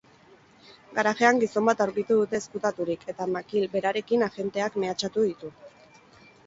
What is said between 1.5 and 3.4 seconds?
bat aurkitu dute ezkutaturik eta